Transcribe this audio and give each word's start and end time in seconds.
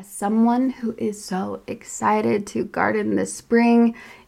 As 0.00 0.08
someone 0.08 0.70
who 0.70 0.94
is 0.96 1.22
so 1.22 1.60
excited 1.66 2.46
to 2.46 2.64
garden 2.64 3.16
this 3.16 3.34
spring, 3.34 3.94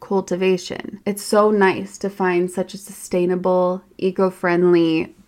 cultivation. 0.00 1.00
It's 1.06 1.22
so 1.22 1.50
nice 1.50 1.98
to 1.98 2.10
find 2.10 2.50
such 2.50 2.74
a 2.74 2.78
sustainable, 2.78 3.82
eco 3.98 4.30
friendly 4.30 5.14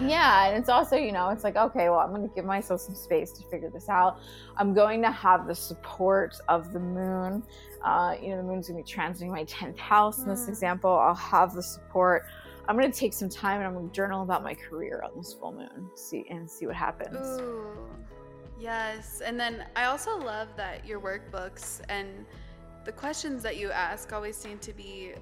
Yeah 0.00 0.46
and 0.46 0.56
it's 0.56 0.68
also 0.68 0.96
you 0.96 1.12
know 1.12 1.28
it's 1.30 1.44
like 1.44 1.56
okay 1.56 1.88
well 1.88 1.98
i'm 1.98 2.10
going 2.10 2.26
to 2.26 2.34
give 2.34 2.44
myself 2.44 2.80
some 2.80 2.94
space 2.94 3.32
to 3.32 3.42
figure 3.44 3.70
this 3.70 3.88
out 3.88 4.18
i'm 4.56 4.74
going 4.74 5.00
to 5.02 5.10
have 5.10 5.46
the 5.46 5.54
support 5.54 6.34
of 6.48 6.72
the 6.72 6.80
moon 6.80 7.42
uh, 7.82 8.14
you 8.20 8.30
know 8.30 8.38
the 8.38 8.42
moon's 8.42 8.68
going 8.68 8.82
to 8.82 8.86
be 8.86 9.00
transiting 9.00 9.28
my 9.28 9.44
10th 9.44 9.78
house 9.78 10.20
in 10.20 10.28
this 10.28 10.46
mm. 10.46 10.48
example 10.48 10.90
i'll 10.90 11.14
have 11.14 11.54
the 11.54 11.62
support 11.62 12.24
i'm 12.68 12.78
going 12.78 12.90
to 12.90 12.98
take 12.98 13.12
some 13.12 13.28
time 13.28 13.58
and 13.58 13.66
i'm 13.66 13.74
going 13.74 13.88
to 13.88 13.94
journal 13.94 14.22
about 14.22 14.42
my 14.42 14.54
career 14.54 15.02
on 15.04 15.10
this 15.16 15.34
full 15.34 15.52
moon 15.52 15.88
see 15.94 16.24
and 16.30 16.50
see 16.50 16.66
what 16.66 16.76
happens 16.76 17.40
Ooh. 17.40 17.66
yes 18.58 19.20
and 19.24 19.38
then 19.38 19.64
i 19.76 19.84
also 19.84 20.16
love 20.18 20.48
that 20.56 20.86
your 20.86 21.00
workbooks 21.00 21.80
and 21.88 22.24
the 22.84 22.92
questions 22.92 23.42
that 23.42 23.56
you 23.56 23.70
ask 23.70 24.12
always 24.12 24.36
seem 24.36 24.58
to 24.58 24.72
be 24.72 25.12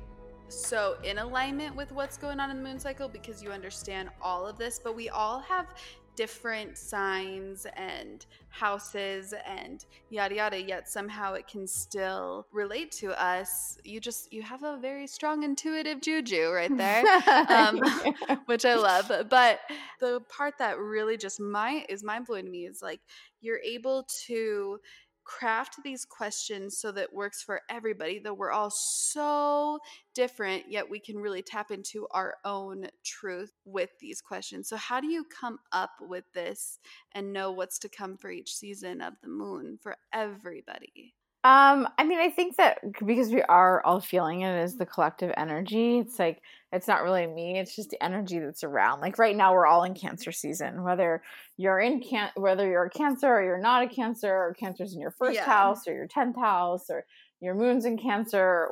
so 0.53 0.97
in 1.03 1.19
alignment 1.19 1.75
with 1.75 1.93
what's 1.93 2.17
going 2.17 2.41
on 2.41 2.51
in 2.51 2.57
the 2.59 2.63
moon 2.63 2.79
cycle 2.79 3.09
because 3.09 3.43
you 3.43 3.51
understand 3.51 4.11
all 4.21 4.47
of 4.47 4.59
this, 4.59 4.79
but 4.79 4.95
we 4.95 5.09
all 5.09 5.41
have 5.41 5.67
different 6.15 6.77
signs 6.77 7.67
and 7.75 8.27
houses 8.51 9.33
and 9.47 9.87
yada 10.11 10.35
yada 10.35 10.61
yet 10.61 10.87
somehow 10.87 11.33
it 11.33 11.47
can 11.49 11.67
still 11.67 12.47
relate 12.53 12.93
to 12.93 13.19
us. 13.21 13.79
You 13.83 13.99
just 13.99 14.31
you 14.31 14.43
have 14.43 14.63
a 14.63 14.77
very 14.77 15.07
strong 15.07 15.43
intuitive 15.43 16.03
juju 16.03 16.51
right 16.51 16.77
there 16.77 17.03
um, 17.49 17.81
which 18.45 18.67
i 18.67 18.75
love. 18.75 19.11
But 19.31 19.61
the 20.01 20.21
part 20.29 20.59
that 20.59 20.79
really 20.79 21.17
just 21.17 21.41
my 21.41 21.87
is 21.89 22.05
mind-blowing 22.05 22.45
to 22.45 22.51
me 22.51 22.67
is 22.67 22.83
like 22.83 23.01
you're 23.41 23.61
able 23.61 24.07
to 24.27 24.79
craft 25.25 25.77
these 25.85 26.05
questions 26.05 26.79
so 26.79 26.93
that 26.93 27.13
works 27.13 27.43
for 27.43 27.61
everybody 27.71 28.19
though 28.19 28.35
we're 28.35 28.51
all 28.51 28.71
so 28.71 29.79
different 30.15 30.65
yet 30.69 30.89
we 30.89 30.99
can 30.99 31.17
really 31.19 31.43
tap 31.43 31.71
into 31.71 32.07
our 32.11 32.35
own 32.45 32.89
truth 33.05 33.53
with 33.65 33.91
these 34.01 34.21
questions. 34.21 34.69
So 34.69 34.77
how 34.77 35.01
do 35.01 35.07
you 35.07 35.25
come 35.25 35.59
up 35.73 35.93
with 36.01 36.25
this 36.35 36.79
and 37.13 37.33
know 37.33 37.53
what's 37.53 37.79
to 37.81 37.89
come 37.89 38.17
for 38.17 38.31
each 38.31 38.55
season 38.55 39.01
of 39.01 39.15
the 39.23 39.29
moon 39.29 39.79
for 39.81 39.97
everybody 40.13 41.15
um, 41.44 41.89
I 41.99 42.05
mean, 42.05 42.21
I 42.21 42.31
think 42.31 42.56
that 42.56 42.79
because 43.05 43.31
we 43.31 43.43
are 43.43 43.85
all 43.85 44.00
feeling 44.00 44.43
it 44.43 44.53
as 44.53 44.77
the 44.77 44.87
collective 44.87 45.33
energy, 45.37 45.99
it's 45.99 46.17
like 46.17 46.41
it's 46.73 46.87
not 46.87 47.03
really 47.03 47.27
me, 47.27 47.59
it's 47.59 47.75
just 47.75 47.91
the 47.91 48.03
energy 48.03 48.39
that's 48.39 48.62
around. 48.62 49.00
Like 49.00 49.19
right 49.19 49.35
now 49.35 49.53
we're 49.53 49.67
all 49.67 49.83
in 49.83 49.94
cancer 49.94 50.31
season, 50.31 50.85
whether 50.85 51.21
you're 51.56 51.81
in 51.81 52.00
can 52.00 52.31
whether 52.37 52.69
you're 52.69 52.85
a 52.85 52.91
cancer 52.91 53.27
or 53.27 53.43
you're 53.43 53.61
not 53.61 53.83
a 53.83 53.89
cancer, 53.89 54.33
or 54.33 54.55
cancer's 54.55 54.94
in 54.94 55.00
your 55.00 55.11
first 55.11 55.35
yeah. 55.35 55.44
house 55.44 55.89
or 55.89 55.94
your 55.94 56.06
tenth 56.06 56.37
house 56.37 56.89
or 56.89 57.05
your 57.43 57.56
moon's 57.56 57.85
in 57.85 57.99
cancer 57.99 58.69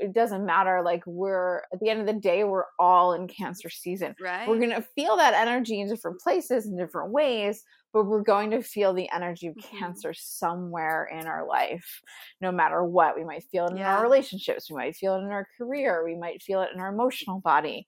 it 0.00 0.14
doesn't 0.14 0.46
matter 0.46 0.82
like 0.82 1.02
we're 1.06 1.58
at 1.72 1.78
the 1.80 1.90
end 1.90 2.00
of 2.00 2.06
the 2.06 2.20
day 2.20 2.42
we're 2.42 2.64
all 2.78 3.12
in 3.12 3.28
cancer 3.28 3.68
season 3.68 4.16
right 4.20 4.48
we're 4.48 4.58
going 4.58 4.70
to 4.70 4.84
feel 4.94 5.16
that 5.16 5.34
energy 5.34 5.80
in 5.80 5.88
different 5.88 6.18
places 6.20 6.66
in 6.66 6.76
different 6.76 7.12
ways 7.12 7.62
but 7.92 8.04
we're 8.04 8.22
going 8.22 8.50
to 8.50 8.62
feel 8.62 8.92
the 8.92 9.08
energy 9.12 9.46
of 9.46 9.54
mm-hmm. 9.54 9.76
cancer 9.76 10.12
somewhere 10.14 11.08
in 11.12 11.26
our 11.26 11.46
life 11.46 12.00
no 12.40 12.50
matter 12.50 12.82
what 12.82 13.14
we 13.14 13.24
might 13.24 13.44
feel 13.52 13.66
it 13.66 13.72
in 13.72 13.76
yeah. 13.76 13.96
our 13.96 14.02
relationships 14.02 14.70
we 14.70 14.76
might 14.76 14.96
feel 14.96 15.14
it 15.14 15.22
in 15.22 15.30
our 15.30 15.46
career 15.56 16.02
we 16.04 16.16
might 16.16 16.42
feel 16.42 16.62
it 16.62 16.70
in 16.74 16.80
our 16.80 16.92
emotional 16.92 17.40
body 17.40 17.86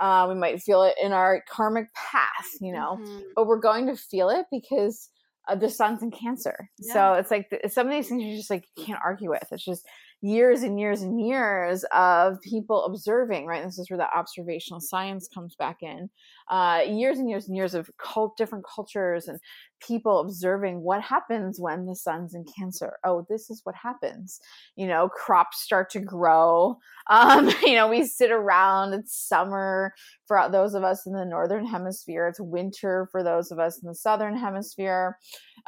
uh, 0.00 0.26
we 0.28 0.34
might 0.34 0.60
feel 0.62 0.82
it 0.82 0.94
in 1.02 1.12
our 1.12 1.42
karmic 1.48 1.92
path 1.94 2.48
you 2.60 2.72
know 2.72 2.98
mm-hmm. 3.00 3.20
but 3.34 3.46
we're 3.46 3.58
going 3.58 3.86
to 3.86 3.96
feel 3.96 4.28
it 4.28 4.46
because 4.50 5.08
uh, 5.48 5.54
the 5.54 5.68
sun's 5.68 6.02
in 6.02 6.10
cancer 6.10 6.70
yeah. 6.78 6.92
so 6.92 7.12
it's 7.14 7.30
like 7.30 7.50
the, 7.50 7.68
some 7.68 7.86
of 7.86 7.92
these 7.92 8.08
things 8.08 8.22
you 8.22 8.36
just 8.36 8.50
like 8.50 8.66
you 8.76 8.84
can't 8.84 9.00
argue 9.04 9.30
with 9.30 9.46
it's 9.50 9.64
just 9.64 9.86
years 10.22 10.62
and 10.62 10.78
years 10.78 11.02
and 11.02 11.20
years 11.20 11.84
of 11.92 12.40
people 12.42 12.84
observing, 12.84 13.44
right? 13.44 13.64
This 13.64 13.78
is 13.78 13.90
where 13.90 13.98
the 13.98 14.16
observational 14.16 14.80
science 14.80 15.28
comes 15.32 15.56
back 15.56 15.78
in. 15.82 16.08
Uh, 16.48 16.82
years 16.86 17.18
and 17.18 17.28
years 17.28 17.48
and 17.48 17.56
years 17.56 17.74
of 17.74 17.90
cult, 17.98 18.36
different 18.36 18.64
cultures 18.64 19.26
and 19.26 19.40
people 19.86 20.20
observing 20.20 20.80
what 20.80 21.02
happens 21.02 21.58
when 21.58 21.86
the 21.86 21.96
sun's 21.96 22.34
in 22.34 22.44
Cancer. 22.56 22.98
Oh, 23.04 23.26
this 23.28 23.50
is 23.50 23.62
what 23.64 23.74
happens. 23.74 24.38
You 24.76 24.86
know, 24.86 25.08
crops 25.08 25.60
start 25.60 25.90
to 25.90 26.00
grow. 26.00 26.78
Um, 27.10 27.50
you 27.62 27.74
know, 27.74 27.88
we 27.88 28.06
sit 28.06 28.30
around. 28.30 28.92
It's 28.92 29.16
summer 29.16 29.92
for 30.26 30.48
those 30.50 30.74
of 30.74 30.84
us 30.84 31.06
in 31.06 31.12
the 31.12 31.24
northern 31.24 31.66
hemisphere. 31.66 32.28
It's 32.28 32.40
winter 32.40 33.08
for 33.10 33.22
those 33.24 33.50
of 33.50 33.58
us 33.58 33.80
in 33.82 33.88
the 33.88 33.94
southern 33.94 34.36
hemisphere. 34.36 35.18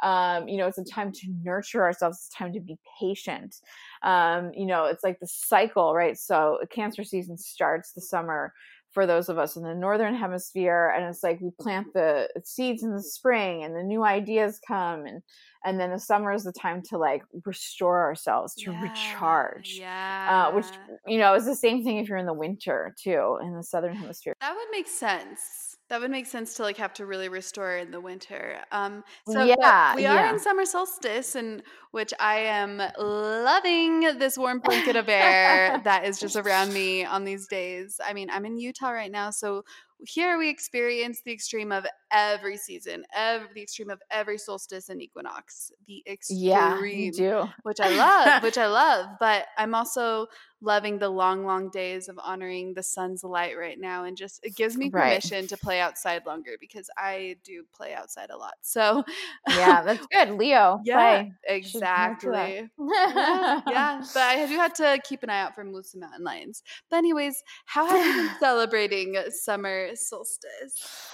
Um, 0.03 0.47
you 0.47 0.57
know, 0.57 0.67
it's 0.67 0.77
a 0.77 0.83
time 0.83 1.11
to 1.11 1.27
nurture 1.43 1.83
ourselves. 1.83 2.17
It's 2.17 2.37
time 2.37 2.53
to 2.53 2.59
be 2.59 2.77
patient. 2.99 3.55
Um, 4.03 4.51
you 4.55 4.65
know, 4.65 4.85
it's 4.85 5.03
like 5.03 5.19
the 5.19 5.27
cycle, 5.27 5.93
right? 5.93 6.17
So 6.17 6.59
cancer 6.71 7.03
season 7.03 7.37
starts 7.37 7.93
the 7.93 8.01
summer 8.01 8.53
for 8.95 9.05
those 9.05 9.27
of 9.27 9.37
us 9.37 9.57
in 9.57 9.63
the 9.63 9.75
northern 9.75 10.15
hemisphere 10.15 10.93
and 10.95 11.05
it's 11.05 11.21
like 11.21 11.39
we 11.41 11.51
plant 11.59 11.85
the 11.93 12.29
seeds 12.45 12.81
in 12.81 12.95
the 12.95 13.03
spring 13.03 13.63
and 13.63 13.75
the 13.75 13.83
new 13.83 14.03
ideas 14.05 14.59
come 14.65 15.05
and 15.05 15.21
and 15.65 15.79
then 15.79 15.91
the 15.91 15.99
summer 15.99 16.31
is 16.31 16.45
the 16.45 16.53
time 16.53 16.81
to 16.81 16.97
like 16.97 17.21
restore 17.45 18.01
ourselves 18.01 18.55
to 18.55 18.71
yeah, 18.71 18.81
recharge 18.81 19.77
yeah 19.77 20.47
uh, 20.47 20.55
which 20.55 20.67
you 21.05 21.19
know 21.19 21.33
is 21.33 21.45
the 21.45 21.55
same 21.55 21.83
thing 21.83 21.97
if 21.97 22.07
you're 22.07 22.17
in 22.17 22.25
the 22.25 22.33
winter 22.33 22.95
too 23.03 23.37
in 23.43 23.53
the 23.53 23.63
southern 23.63 23.95
hemisphere. 23.95 24.33
That 24.39 24.55
would 24.55 24.69
make 24.71 24.87
sense 24.87 25.41
that 25.89 26.01
would 26.01 26.09
make 26.09 26.25
sense 26.25 26.55
to 26.55 26.63
like 26.63 26.77
have 26.77 26.93
to 26.95 27.05
really 27.05 27.29
restore 27.29 27.77
in 27.77 27.91
the 27.91 28.01
winter. 28.01 28.59
Um, 28.71 29.03
so 29.27 29.43
yeah, 29.43 29.95
we 29.95 30.05
are 30.05 30.33
in 30.33 30.39
summer 30.39 30.65
solstice, 30.65 31.35
and 31.35 31.61
which 31.91 32.13
I 32.19 32.37
am 32.37 32.81
loving 32.97 34.17
this 34.17 34.37
warm 34.37 34.59
blanket 34.59 34.95
of 34.95 35.07
air 35.07 35.79
that 35.83 36.05
is 36.05 36.19
just 36.19 36.35
around 36.35 36.73
me 36.73 37.05
on 37.05 37.23
these 37.23 37.47
days. 37.47 37.99
I 38.03 38.13
mean, 38.13 38.29
I'm 38.31 38.45
in 38.45 38.57
Utah 38.57 38.89
right 38.89 39.11
now, 39.11 39.29
so 39.29 39.63
here 40.07 40.37
we 40.37 40.49
experience 40.49 41.21
the 41.23 41.31
extreme 41.31 41.71
of 41.71 41.85
every 42.11 42.57
season, 42.57 43.05
every 43.13 43.47
the 43.53 43.61
extreme 43.61 43.89
of 43.89 44.01
every 44.11 44.37
solstice 44.37 44.89
and 44.89 45.01
equinox. 45.01 45.71
The 45.87 46.03
extreme, 46.07 46.39
yeah, 46.39 46.83
you 46.83 47.11
do. 47.11 47.43
which 47.63 47.79
I 47.79 47.95
love, 47.95 48.43
which 48.43 48.57
I 48.57 48.67
love. 48.67 49.07
But 49.19 49.45
I'm 49.57 49.75
also 49.75 50.27
loving 50.65 50.97
the 50.97 51.09
long, 51.09 51.45
long 51.45 51.69
days 51.69 52.09
of 52.09 52.19
honoring 52.21 52.73
the 52.73 52.83
sun's 52.83 53.23
light 53.23 53.57
right 53.57 53.79
now, 53.79 54.03
and 54.03 54.17
just 54.17 54.43
it 54.43 54.55
gives 54.55 54.75
me 54.75 54.89
permission 54.89 55.41
right. 55.41 55.49
to 55.49 55.57
play 55.57 55.79
outside 55.79 56.25
longer 56.25 56.51
because 56.59 56.89
I 56.97 57.37
do 57.43 57.63
play 57.73 57.93
outside 57.93 58.31
a 58.31 58.37
lot. 58.37 58.55
So 58.61 59.03
yeah, 59.49 59.81
that's 59.85 60.05
good, 60.07 60.31
Leo. 60.31 60.81
Yeah, 60.83 60.95
play. 60.95 61.33
exactly. 61.47 62.69
yeah, 62.79 63.61
yeah, 63.67 64.03
but 64.13 64.21
I 64.21 64.45
do 64.47 64.55
have 64.55 64.73
to 64.73 64.99
keep 65.03 65.23
an 65.23 65.29
eye 65.29 65.41
out 65.41 65.55
for 65.55 65.63
moose 65.63 65.93
and 65.93 66.01
mountain 66.01 66.23
lions. 66.23 66.63
But 66.89 66.97
anyways, 66.97 67.43
how 67.65 67.85
have 67.87 68.05
you 68.05 68.23
been 68.23 68.31
celebrating 68.39 69.15
summer 69.29 69.95
solstice? 69.95 71.11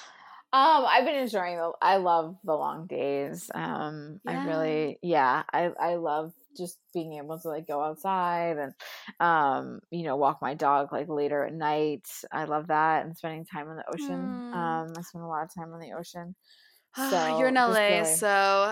Um, 0.54 0.84
I've 0.86 1.06
been 1.06 1.16
enjoying 1.16 1.58
the. 1.58 1.72
I 1.82 1.98
love 1.98 2.36
the 2.44 2.54
long 2.54 2.88
days. 2.88 3.50
Um, 3.54 4.20
yeah. 4.26 4.32
I 4.32 4.46
really, 4.48 5.00
yeah, 5.02 5.44
I 5.52 5.72
I 5.80 5.96
love 5.96 6.34
just 6.58 6.78
being 6.94 7.14
able 7.14 7.40
to 7.40 7.48
like 7.48 7.68
go 7.68 7.82
outside 7.82 8.58
and 8.58 8.74
um 9.20 9.80
you 9.90 10.04
know 10.04 10.16
walk 10.16 10.40
my 10.42 10.54
dog 10.54 10.92
like 10.92 11.08
later 11.10 11.44
at 11.44 11.54
night 11.54 12.08
i 12.32 12.44
love 12.44 12.68
that 12.68 13.06
and 13.06 13.18
spending 13.18 13.46
time 13.46 13.68
on 13.70 13.76
the 13.76 13.86
ocean 13.94 14.20
mm. 14.20 14.54
um 14.54 14.94
i 14.98 15.02
spend 15.02 15.24
a 15.24 15.28
lot 15.28 15.44
of 15.44 15.54
time 15.54 15.74
on 15.74 15.80
the 15.80 15.94
ocean 15.94 16.36
so 16.96 17.38
you're 17.40 17.48
in 17.48 17.56
la 17.56 17.68
really... 17.68 18.06
so 18.06 18.28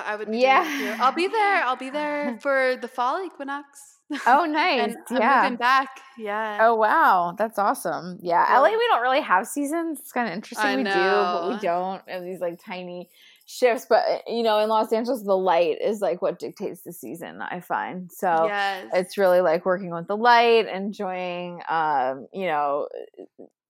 i 0.05 0.15
would 0.15 0.29
be 0.29 0.39
yeah 0.39 0.97
i'll 1.01 1.13
be 1.13 1.27
there 1.27 1.63
i'll 1.63 1.75
be 1.75 1.89
there 1.89 2.37
for 2.41 2.75
the 2.81 2.87
fall 2.87 3.23
equinox 3.23 3.99
Oh, 4.25 4.45
nice. 4.45 4.95
yeah. 5.11 5.41
moving 5.43 5.57
back. 5.57 5.99
Yeah. 6.17 6.57
Oh, 6.61 6.75
wow. 6.75 7.35
That's 7.37 7.59
awesome. 7.59 8.17
Yeah. 8.21 8.43
yeah. 8.49 8.59
LA, 8.59 8.69
we 8.69 8.87
don't 8.89 9.01
really 9.01 9.21
have 9.21 9.45
seasons. 9.45 9.99
It's 9.99 10.11
kind 10.11 10.27
of 10.27 10.33
interesting. 10.33 10.65
I 10.65 10.75
we 10.75 10.83
know. 10.83 10.93
do, 10.93 10.99
but 10.99 11.49
we 11.49 11.57
don't. 11.59 12.01
And 12.07 12.25
these 12.27 12.39
like 12.39 12.59
tiny 12.63 13.09
shifts. 13.49 13.87
But, 13.89 14.03
eh, 14.07 14.19
you 14.27 14.43
know, 14.43 14.59
in 14.59 14.69
Los 14.69 14.93
Angeles, 14.93 15.23
the 15.23 15.35
light 15.35 15.81
is 15.81 16.01
like 16.01 16.21
what 16.21 16.39
dictates 16.39 16.81
the 16.83 16.93
season, 16.93 17.41
I 17.41 17.59
find. 17.59 18.11
So 18.11 18.45
yes. 18.45 18.87
it's 18.93 19.17
really 19.17 19.41
like 19.41 19.65
working 19.65 19.89
with 19.89 20.07
the 20.07 20.15
light, 20.15 20.67
enjoying, 20.67 21.61
um, 21.67 22.27
you 22.31 22.45
know, 22.45 22.87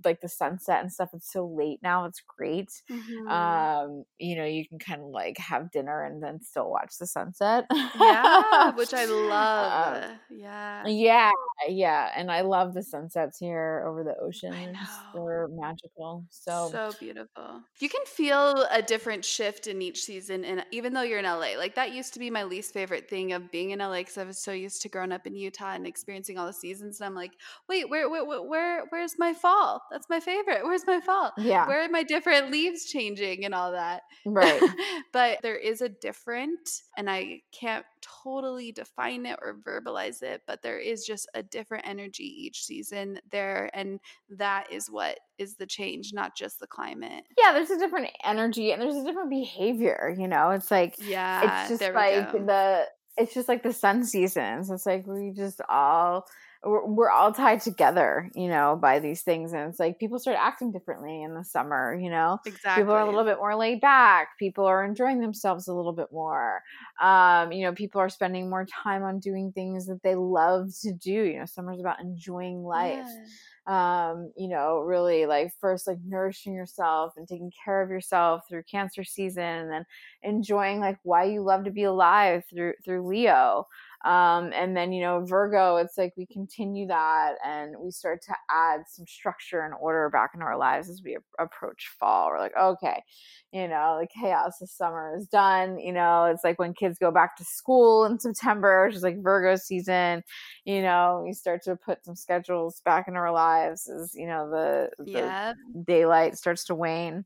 like 0.06 0.22
the 0.22 0.30
sunset 0.30 0.82
and 0.82 0.92
stuff 0.92 1.10
it's 1.14 1.32
so 1.32 1.46
late 1.46 1.80
now 1.84 2.06
it's 2.06 2.22
great. 2.38 2.70
Mm-hmm. 2.90 3.28
um 3.28 4.04
you 4.18 4.36
know 4.36 4.46
you 4.46 4.68
can 4.68 4.80
kind 4.80 5.02
of 5.02 5.10
like 5.10 5.38
have 5.38 5.72
dinner 5.72 6.04
and 6.04 6.22
then 6.24 6.42
still 6.42 6.70
watch 6.70 6.98
the 7.00 7.08
sunset. 7.08 7.66
Yeah 8.00 8.72
which 8.72 8.94
i 8.94 9.06
love 9.30 10.04
uh, 10.04 10.08
yeah. 10.30 10.88
yeah 10.88 11.32
yeah 11.68 12.12
and 12.16 12.32
i 12.32 12.42
love 12.42 12.74
the 12.74 12.84
sunsets 12.84 13.38
here 13.38 13.84
over 13.88 14.04
the 14.04 14.16
ocean 14.24 14.78
they're 15.14 15.48
magical 15.52 16.24
so 16.30 16.70
so 16.72 16.92
beautiful. 17.00 17.62
You 17.80 17.90
can 17.90 18.06
feel 18.06 18.66
a 18.72 18.82
different 18.82 19.26
shift 19.26 19.68
in 19.68 19.82
each 19.82 20.02
season 20.02 20.46
and 20.46 20.66
even 20.72 20.94
though 20.94 21.02
you're 21.02 21.20
in 21.20 21.26
la 21.26 21.36
like 21.36 21.76
that 21.76 21.92
used 21.92 22.14
to 22.14 22.20
be 22.20 22.30
my 22.30 22.44
least 22.44 22.74
favorite 22.74 23.10
thing 23.10 23.34
of 23.34 23.52
being 23.52 23.72
in 23.72 23.80
la 23.80 23.92
because 23.98 24.18
i 24.18 24.24
was 24.24 24.38
so 24.38 24.52
used 24.52 24.82
to 24.82 24.90
growing 24.90 25.12
up 25.12 25.26
in 25.28 25.36
utah 25.36 25.74
and 25.74 25.86
experiencing 25.88 26.38
all 26.38 26.46
the 26.46 26.54
seasons 26.54 27.00
and 27.00 27.08
i'm 27.08 27.16
like 27.16 27.32
wait 27.68 27.90
where 27.90 28.10
where 28.10 28.26
where 28.26 28.86
where's 28.90 29.18
my 29.18 29.34
fall 29.34 29.82
that's 29.92 30.10
my 30.10 30.20
favorite. 30.20 30.64
Where's 30.64 30.86
my 30.86 31.00
fault? 31.00 31.34
Yeah. 31.38 31.68
Where 31.68 31.84
are 31.84 31.90
my 31.90 32.04
different 32.04 32.52
leaves 32.52 32.86
changing 32.86 33.46
and 33.46 33.54
all 33.54 33.72
that? 33.72 34.04
Right. 34.26 34.62
but 35.14 35.40
there 35.42 35.56
is 35.56 35.82
a 35.82 35.90
different, 35.90 36.82
and 36.98 37.10
I 37.10 37.42
can't 37.52 37.86
totally 38.02 38.72
define 38.72 39.26
it 39.26 39.40
or 39.42 39.56
verbalize 39.56 40.22
it, 40.22 40.42
but 40.48 40.62
there 40.62 40.80
is 40.80 41.06
just 41.06 41.28
a 41.34 41.44
different 41.44 41.88
energy 41.88 42.24
each 42.24 42.64
season 42.64 43.20
there. 43.32 43.70
And 43.74 44.00
that 44.30 44.72
is 44.72 44.90
what 44.90 45.20
is 45.38 45.56
the 45.56 45.66
change, 45.66 46.12
not 46.14 46.36
just 46.36 46.60
the 46.60 46.68
climate. 46.68 47.24
Yeah, 47.38 47.54
there's 47.54 47.72
a 47.72 47.78
different 47.80 48.10
energy 48.24 48.72
and 48.72 48.82
there's 48.82 48.96
a 48.96 49.04
different 49.04 49.30
behavior, 49.30 50.16
you 50.18 50.28
know? 50.28 50.52
It's 50.52 50.72
like, 50.72 50.96
yeah, 51.00 51.62
it's 51.62 51.70
just 51.70 51.94
like 51.94 52.32
the, 52.32 52.86
it's 53.18 53.34
just 53.34 53.50
like 53.50 53.64
the 53.64 53.74
sun 53.74 54.06
seasons. 54.06 54.72
It's 54.72 54.86
like 54.86 55.06
we 55.06 55.32
just 55.32 55.62
all 55.68 56.26
we're, 56.64 56.86
we're 56.86 57.10
all 57.10 57.32
tied 57.32 57.62
together, 57.62 58.30
you 58.36 58.48
know, 58.50 58.78
by 58.82 59.00
these 59.00 59.22
things. 59.22 59.54
And 59.54 59.70
it's 59.70 59.80
like 59.80 60.00
people 60.00 60.20
start 60.20 60.38
acting 60.40 60.72
differently 60.72 61.24
in 61.24 61.34
the 61.34 61.44
summer, 61.44 61.98
you 62.00 62.10
know? 62.10 62.40
Exactly. 62.46 62.84
People 62.84 62.96
are 62.96 63.02
a 63.02 63.06
little 63.06 63.24
bit 63.24 63.38
more 63.38 63.56
laid 63.56 63.80
back. 63.80 64.30
People 64.38 64.66
are 64.66 64.84
enjoying 64.84 65.22
themselves 65.22 65.68
a 65.68 65.74
little 65.74 65.94
bit 65.94 66.08
more. 66.12 66.62
Um, 67.02 67.52
you 67.52 67.64
know, 67.64 67.74
people 67.74 68.02
are 68.02 68.10
spending 68.10 68.50
more 68.50 68.66
time 68.66 69.04
on 69.04 69.20
doing 69.20 69.52
things 69.54 69.86
that 69.88 70.04
they 70.04 70.16
love 70.16 70.70
to 70.82 70.92
do. 70.94 71.12
You 71.12 71.40
know, 71.40 71.46
summer's 71.46 71.80
about 71.80 72.02
enjoying 72.02 72.64
life. 72.64 73.06
Yeah 73.08 73.26
um, 73.70 74.32
you 74.36 74.48
know, 74.48 74.80
really 74.80 75.28
like 75.28 75.54
first 75.62 75.86
like 75.86 76.00
nourishing 76.04 76.56
yourself 76.56 77.14
and 77.18 77.28
taking 77.28 77.52
care 77.64 77.84
of 77.84 77.92
yourself 77.92 78.42
through 78.50 78.64
cancer 78.64 79.04
season 79.04 79.44
and 79.44 79.72
then 79.72 79.86
enjoying 80.24 80.80
like 80.80 80.98
why 81.04 81.26
you 81.26 81.44
love 81.44 81.66
to 81.66 81.72
be 81.72 81.84
alive 81.84 82.44
through 82.50 82.74
through 82.84 83.08
Leo. 83.08 83.68
Um, 84.06 84.52
and 84.54 84.78
then, 84.78 84.94
you 84.94 85.02
know, 85.02 85.26
Virgo, 85.26 85.76
it's 85.76 85.98
like 85.98 86.14
we 86.16 86.26
continue 86.26 86.88
that 86.88 87.34
and 87.46 87.76
we 87.78 87.92
start 87.92 88.22
to 88.24 88.36
add 88.50 88.82
some 88.88 89.06
structure 89.06 89.62
and 89.62 89.74
order 89.74 90.10
back 90.10 90.32
into 90.34 90.46
our 90.46 90.58
lives 90.58 90.90
as 90.90 91.02
we 91.04 91.16
a- 91.16 91.44
approach 91.44 91.90
fall. 92.00 92.30
We're 92.30 92.40
like, 92.40 92.56
okay, 92.58 93.04
you 93.52 93.68
know, 93.68 93.98
the 94.00 94.08
chaos 94.08 94.62
of 94.62 94.70
summer 94.70 95.16
is 95.18 95.28
done. 95.28 95.80
You 95.80 95.92
know, 95.92 96.26
it's 96.26 96.46
like 96.46 96.60
when 96.60 96.74
kids 96.74 96.98
go 96.98 97.12
back 97.12 97.36
to 97.38 97.44
school 97.44 98.06
in 98.06 98.18
September, 98.20 98.86
which 98.86 98.96
is 98.96 99.04
like 99.04 99.22
Virgo 99.22 99.58
season, 99.58 100.24
you 100.64 100.82
know, 100.82 101.22
we 101.26 101.34
start 101.34 101.62
to 101.64 101.76
put 101.76 102.06
some 102.06 102.16
schedules 102.16 102.82
back 102.86 103.10
into 103.10 103.20
our 103.20 103.34
lives 103.34 103.90
as, 103.90 104.14
you 104.16 104.28
know, 104.28 104.50
the, 104.50 104.90
the 105.04 105.12
yeah. 105.12 105.54
daylight 105.86 106.38
starts 106.38 106.64
to 106.66 106.76
wane. 106.76 107.26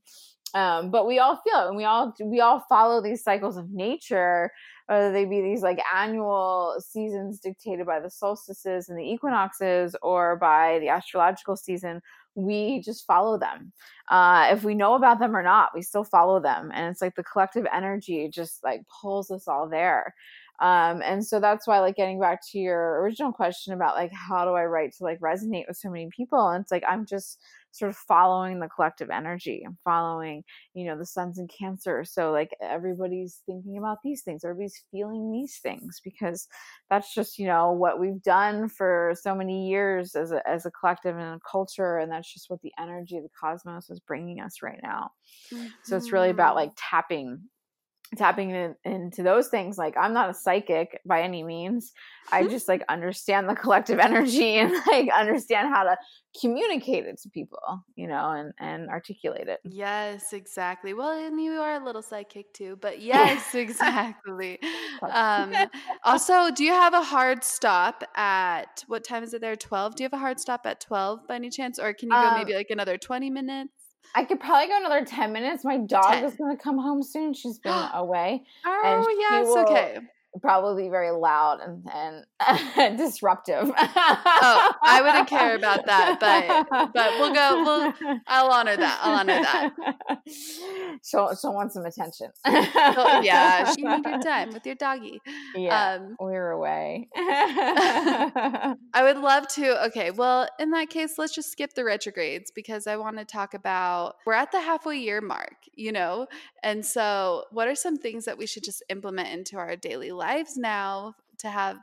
Um, 0.56 0.92
but 0.92 1.08
we 1.08 1.18
all 1.18 1.42
feel 1.44 1.65
it 1.65 1.68
and 1.70 1.77
we 1.77 1.86
all 1.86 2.13
we 2.24 2.39
all 2.39 2.63
follow 2.70 3.01
these 3.01 3.24
cycles 3.24 3.58
of 3.58 3.72
nature 3.72 4.51
whether 4.88 5.12
they 5.12 5.25
be 5.25 5.42
these 5.42 5.62
like 5.62 5.80
annual 5.96 6.75
seasons 6.80 7.40
dictated 7.40 7.86
by 7.86 8.00
the 8.00 8.10
solstices 8.10 8.90
and 8.90 8.98
the 8.98 9.04
equinoxes 9.04 9.96
or 10.02 10.36
by 10.36 10.80
the 10.80 10.90
astrological 10.90 11.56
season 11.56 12.02
we 12.36 12.82
just 12.82 13.06
follow 13.06 13.38
them. 13.38 13.72
Uh, 14.10 14.50
if 14.52 14.63
we 14.63 14.74
know 14.74 14.96
about 14.96 15.20
them 15.20 15.36
or 15.36 15.44
not 15.44 15.70
we 15.75 15.82
still 15.82 16.04
follow 16.04 16.40
them. 16.40 16.72
And 16.74 16.90
it's 16.90 17.02
like 17.02 17.16
the 17.16 17.24
collective 17.24 17.66
energy 17.74 18.28
just 18.30 18.63
like 18.63 18.82
pulls 19.02 19.30
us 19.32 19.48
all 19.48 19.70
there. 19.70 20.13
Um, 20.60 21.02
and 21.04 21.25
so 21.25 21.40
that's 21.40 21.68
why 21.68 21.80
like 21.80 21.96
getting 21.96 22.20
back 22.20 22.40
to 22.52 22.60
your 22.60 23.02
original 23.02 23.32
question 23.32 23.74
about 23.74 23.96
like 23.96 24.12
how 24.13 24.46
do 24.46 24.52
i 24.52 24.63
write 24.63 24.94
to 24.94 25.04
like 25.04 25.20
resonate 25.20 25.68
with 25.68 25.78
so 25.78 25.90
many 25.90 26.10
people? 26.16 26.50
And 26.50 26.62
it's 26.63 26.72
like 26.72 26.84
i'm 26.88 27.06
just 27.06 27.40
sort 27.74 27.89
of 27.89 27.98
following 27.98 28.60
the 28.60 28.70
collective 28.70 29.10
energy 29.10 29.63
and 29.65 29.75
following, 29.84 30.44
you 30.75 30.86
know, 30.86 30.96
the 30.96 31.06
suns 31.06 31.39
in 31.39 31.48
cancer. 31.48 32.06
So 32.06 32.32
like 32.32 32.56
everybody's 32.62 33.42
thinking 33.48 33.80
about 33.80 33.98
these 34.03 34.22
things, 34.22 34.46
everybody's 34.46 34.84
feeling 34.92 35.32
these 35.32 35.58
things 35.58 36.00
because 36.03 36.48
that's 36.92 37.13
just, 37.15 37.39
you 37.39 37.48
know, 37.48 37.72
what 37.72 38.00
we've 38.00 38.22
done 38.22 38.70
for 38.70 39.13
so 39.20 39.34
many 39.34 39.68
years 39.70 40.15
as 40.15 40.32
a, 40.32 40.48
as 40.48 40.68
a 40.68 40.72
collective 40.72 41.18
and 41.18 41.36
a 41.36 41.39
culture. 41.50 41.98
And 41.98 42.12
that's 42.12 42.32
just 42.32 42.50
what 42.50 42.62
the 42.62 42.72
energy 42.80 43.18
of 43.18 43.24
the 43.24 43.30
cosmos 43.39 43.89
is 43.89 44.00
bringing 44.00 44.39
us 44.39 44.62
right 44.62 44.80
now. 44.84 45.10
Mm-hmm. 45.51 45.68
So 45.84 45.98
it's 45.98 46.12
really 46.12 46.30
about 46.30 46.56
like 46.56 46.70
mm-hmm. 46.70 46.96
tapping 46.96 47.42
tapping 48.15 48.51
in, 48.51 48.75
into 48.84 49.24
those 49.24 49.48
things 49.50 49.77
like 49.77 49.96
i'm 49.98 50.13
not 50.13 50.29
a 50.29 50.34
psychic 50.34 51.01
by 51.05 51.22
any 51.22 51.43
means. 51.43 51.93
I 52.32 52.48
just 52.48 52.67
like 52.67 52.84
understand 52.89 53.50
the 53.50 53.55
collective 53.55 54.00
energy 54.10 54.55
and 54.55 54.72
like 54.88 55.10
understand 55.10 55.70
how 55.70 55.84
to 55.84 55.98
communicate 56.39 57.05
it 57.05 57.20
to 57.22 57.29
people 57.29 57.84
you 57.96 58.08
know 58.08 58.32
and 58.32 58.53
and 58.60 58.89
articulate 58.89 59.48
it. 59.48 59.60
Yes 59.65 60.34
exactly. 60.34 60.93
Well 60.93 61.12
and 61.12 61.39
you 61.41 61.53
are 61.53 61.75
a 61.82 61.86
little 61.86 62.01
psychic 62.01 62.53
too 62.53 62.77
but 62.82 63.01
yes 63.13 63.53
exactly. 63.55 64.60
Um 65.03 65.53
also 66.03 66.50
do 66.51 66.63
you 66.63 66.72
have 66.72 66.93
a 66.93 67.03
hard 67.03 67.43
stop 67.43 68.03
at 68.15 68.84
what 68.88 69.03
time 69.03 69.24
is 69.24 69.34
it 69.34 69.41
there? 69.41 69.55
12 69.55 69.96
do 69.96 70.03
you 70.03 70.05
have 70.05 70.13
a 70.13 70.17
hard 70.17 70.39
stop 70.39 70.65
at 70.65 70.79
12 70.79 71.27
by 71.27 71.36
any 71.36 71.50
chance? 71.50 71.77
Or 71.77 71.93
can 71.93 72.10
you 72.10 72.15
go 72.15 72.27
um, 72.27 72.36
maybe 72.36 72.53
like 72.53 72.67
another 72.70 72.98
20 72.98 73.29
minutes 73.29 73.83
I 74.15 74.25
could 74.25 74.39
probably 74.39 74.67
go 74.67 74.77
another 74.77 75.05
10 75.05 75.31
minutes. 75.31 75.63
My 75.63 75.77
dog 75.77 76.12
10. 76.13 76.24
is 76.25 76.36
going 76.36 76.55
to 76.55 76.62
come 76.62 76.77
home 76.77 77.01
soon. 77.03 77.33
She's 77.33 77.60
been 77.60 77.72
away. 77.93 78.43
Oh, 78.65 79.15
yes. 79.19 79.48
Okay 79.48 80.00
probably 80.42 80.90
very 80.90 81.12
loud 81.12 81.60
and, 81.62 82.25
and 82.78 82.98
disruptive. 82.98 83.72
oh, 83.75 84.74
I 84.82 85.02
wouldn't 85.04 85.28
care 85.28 85.56
about 85.56 85.86
that, 85.86 86.20
but 86.20 86.94
but 86.94 87.12
we'll 87.20 87.34
go. 87.34 87.63
We'll 87.63 88.20
I'll 88.28 88.52
honor 88.52 88.75
that. 88.78 89.00
I'll 89.02 89.20
honor 89.20 89.42
that. 89.42 89.74
She'll 91.04 91.36
she'll 91.36 91.54
want 91.54 91.74
some 91.74 91.86
attention. 91.86 92.28
oh, 92.46 93.22
yeah, 93.24 93.74
she 93.74 93.82
need 93.82 94.06
your 94.06 94.22
time 94.24 94.54
with 94.54 94.66
your 94.66 94.75
doggy. 94.75 95.22
Yeah, 95.56 95.96
um, 95.96 96.16
we're 96.20 96.52
away. 96.52 97.10
I 97.16 98.75
would 99.02 99.18
love 99.18 99.48
to. 99.50 99.86
Okay, 99.88 100.12
well, 100.12 100.48
in 100.60 100.72
that 100.72 100.90
case, 100.90 101.18
let's 101.18 101.36
just 101.36 101.52
skip 101.52 101.74
the 101.74 101.84
retrogrades 101.84 102.52
because 102.52 102.88
I 102.88 102.96
want 102.98 103.18
to 103.18 103.25
talk 103.25 103.54
about. 103.54 104.16
We're 104.25 104.34
at 104.34 104.52
the 104.52 104.62
halfway 104.62 104.98
year 104.98 105.20
mark, 105.20 105.56
you 105.74 105.92
know, 105.92 106.28
and 106.63 106.86
so 106.86 107.46
what 107.52 107.68
are 107.68 107.75
some 107.75 107.98
things 107.98 108.25
that 108.25 108.38
we 108.38 108.46
should 108.46 108.63
just 108.63 108.84
implement 108.90 109.30
into 109.30 109.58
our 109.58 109.75
daily 109.75 110.12
life? 110.12 110.23
Lives 110.24 110.56
now 110.58 111.15
to 111.39 111.50
have 111.50 111.77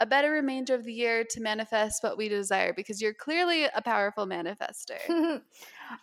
a 0.00 0.06
better 0.06 0.32
remainder 0.32 0.74
of 0.74 0.84
the 0.84 0.92
year 0.92 1.24
to 1.24 1.40
manifest 1.40 2.02
what 2.02 2.16
we 2.18 2.28
desire 2.28 2.72
because 2.72 3.00
you're 3.00 3.14
clearly 3.14 3.64
a 3.64 3.82
powerful 3.82 4.26
manifester. 4.26 4.98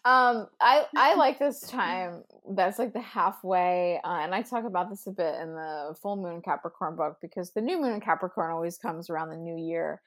um, 0.06 0.48
I 0.62 0.86
I 0.96 1.16
like 1.16 1.40
this 1.40 1.60
time. 1.68 2.24
That's 2.50 2.80
like 2.80 2.94
the 2.94 3.02
halfway, 3.02 4.00
uh, 4.04 4.20
and 4.22 4.34
I 4.34 4.42
talk 4.42 4.66
about 4.66 4.90
this 4.90 5.08
a 5.08 5.12
bit 5.12 5.36
in 5.42 5.54
the 5.54 5.96
full 6.02 6.16
moon 6.16 6.42
Capricorn 6.42 6.96
book 6.96 7.18
because 7.22 7.52
the 7.52 7.62
new 7.62 7.82
moon 7.82 7.94
in 7.94 8.02
Capricorn 8.02 8.52
always 8.52 8.78
comes 8.78 9.10
around 9.10 9.30
the 9.30 9.38
new 9.38 9.58
year. 9.58 10.02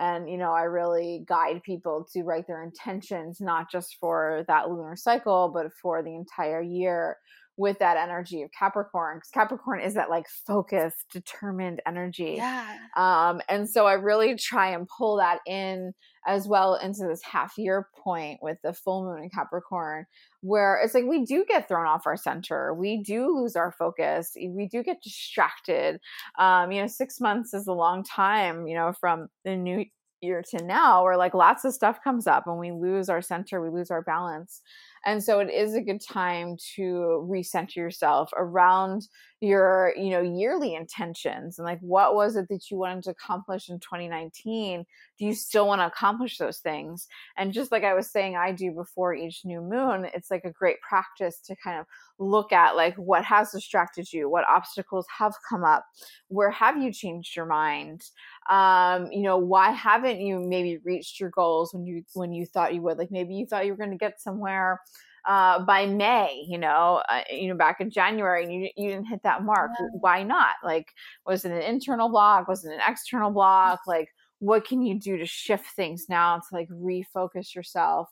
And, 0.00 0.30
you 0.30 0.36
know, 0.36 0.52
I 0.52 0.62
really 0.62 1.24
guide 1.26 1.62
people 1.64 2.06
to 2.12 2.22
write 2.22 2.46
their 2.46 2.62
intentions, 2.62 3.40
not 3.40 3.68
just 3.68 3.96
for 3.98 4.44
that 4.46 4.68
lunar 4.68 4.94
cycle, 4.94 5.50
but 5.52 5.72
for 5.72 6.04
the 6.04 6.14
entire 6.14 6.62
year 6.62 7.16
with 7.58 7.80
that 7.80 7.96
energy 7.96 8.42
of 8.42 8.50
Capricorn 8.56 9.18
because 9.18 9.30
Capricorn 9.30 9.80
is 9.80 9.94
that 9.94 10.08
like 10.08 10.26
focused, 10.46 11.04
determined 11.12 11.82
energy. 11.86 12.34
Yeah. 12.36 12.76
Um, 12.96 13.40
and 13.48 13.68
so 13.68 13.86
I 13.86 13.94
really 13.94 14.36
try 14.36 14.70
and 14.70 14.88
pull 14.88 15.16
that 15.16 15.40
in 15.46 15.92
as 16.26 16.46
well 16.46 16.76
into 16.76 17.04
this 17.06 17.20
half 17.24 17.58
year 17.58 17.88
point 18.02 18.38
with 18.42 18.58
the 18.62 18.72
full 18.72 19.04
moon 19.04 19.24
in 19.24 19.30
Capricorn, 19.30 20.06
where 20.40 20.80
it's 20.82 20.94
like 20.94 21.04
we 21.06 21.24
do 21.24 21.44
get 21.48 21.66
thrown 21.66 21.86
off 21.86 22.06
our 22.06 22.16
center, 22.16 22.72
we 22.74 23.02
do 23.02 23.34
lose 23.36 23.56
our 23.56 23.72
focus, 23.72 24.32
we 24.36 24.68
do 24.70 24.82
get 24.84 25.02
distracted. 25.02 25.98
Um, 26.38 26.70
you 26.70 26.80
know, 26.80 26.86
six 26.86 27.20
months 27.20 27.54
is 27.54 27.66
a 27.66 27.72
long 27.72 28.04
time, 28.04 28.68
you 28.68 28.76
know, 28.76 28.92
from 29.00 29.28
the 29.44 29.56
new 29.56 29.84
year 30.20 30.42
to 30.50 30.64
now 30.64 31.04
where 31.04 31.16
like 31.16 31.34
lots 31.34 31.64
of 31.64 31.72
stuff 31.72 32.02
comes 32.02 32.26
up 32.26 32.46
and 32.46 32.58
we 32.58 32.72
lose 32.72 33.08
our 33.08 33.22
center 33.22 33.60
we 33.60 33.70
lose 33.70 33.90
our 33.90 34.02
balance. 34.02 34.62
And 35.06 35.22
so 35.22 35.40
it 35.40 35.50
is 35.50 35.74
a 35.74 35.80
good 35.80 36.00
time 36.00 36.56
to 36.76 37.26
recenter 37.30 37.76
yourself 37.76 38.30
around 38.36 39.08
your 39.40 39.92
you 39.96 40.10
know 40.10 40.20
yearly 40.20 40.74
intentions 40.74 41.58
and 41.58 41.66
like 41.66 41.78
what 41.80 42.14
was 42.14 42.34
it 42.36 42.48
that 42.48 42.70
you 42.70 42.76
wanted 42.76 43.04
to 43.04 43.10
accomplish 43.10 43.68
in 43.68 43.78
2019 43.78 44.84
do 45.18 45.24
you 45.24 45.34
still 45.34 45.66
want 45.66 45.80
to 45.80 45.86
accomplish 45.86 46.38
those 46.38 46.58
things? 46.58 47.08
And 47.36 47.52
just 47.52 47.70
like 47.72 47.84
i 47.84 47.94
was 47.94 48.10
saying 48.10 48.36
i 48.36 48.52
do 48.52 48.72
before 48.72 49.14
each 49.14 49.44
new 49.44 49.60
moon 49.60 50.06
it's 50.12 50.30
like 50.30 50.44
a 50.44 50.50
great 50.50 50.80
practice 50.80 51.40
to 51.46 51.56
kind 51.56 51.78
of 51.78 51.86
look 52.18 52.52
at 52.52 52.74
like 52.74 52.96
what 52.96 53.24
has 53.24 53.52
distracted 53.52 54.12
you 54.12 54.28
what 54.28 54.44
obstacles 54.48 55.06
have 55.18 55.34
come 55.48 55.64
up 55.64 55.84
where 56.28 56.50
have 56.50 56.76
you 56.80 56.92
changed 56.92 57.36
your 57.36 57.46
mind? 57.46 58.02
Um 58.50 59.10
you 59.12 59.22
know 59.22 59.38
why 59.38 59.70
haven't 59.70 60.20
you 60.20 60.38
maybe 60.38 60.78
reached 60.84 61.20
your 61.20 61.30
goals 61.30 61.72
when 61.72 61.86
you 61.86 62.04
when 62.14 62.32
you 62.32 62.46
thought 62.46 62.74
you 62.74 62.82
would? 62.82 62.98
Like 62.98 63.10
maybe 63.10 63.34
you 63.34 63.46
thought 63.46 63.66
you 63.66 63.72
were 63.72 63.78
going 63.78 63.90
to 63.90 63.96
get 63.96 64.20
somewhere 64.20 64.80
uh, 65.28 65.60
by 65.60 65.84
May, 65.86 66.42
you 66.48 66.56
know, 66.56 67.02
uh, 67.08 67.20
you 67.30 67.48
know, 67.48 67.54
back 67.54 67.80
in 67.80 67.90
January, 67.90 68.44
and 68.44 68.52
you 68.52 68.70
you 68.76 68.88
didn't 68.88 69.06
hit 69.06 69.22
that 69.24 69.44
mark. 69.44 69.70
Yeah. 69.78 69.86
Why 70.00 70.22
not? 70.22 70.52
Like, 70.64 70.88
was 71.26 71.44
it 71.44 71.52
an 71.52 71.60
internal 71.60 72.08
block? 72.08 72.48
Was 72.48 72.64
it 72.64 72.72
an 72.72 72.80
external 72.88 73.30
block? 73.30 73.80
Like, 73.86 74.08
what 74.38 74.66
can 74.66 74.82
you 74.82 74.98
do 74.98 75.18
to 75.18 75.26
shift 75.26 75.66
things 75.76 76.06
now 76.08 76.36
to 76.36 76.44
like 76.50 76.68
refocus 76.70 77.54
yourself 77.54 78.08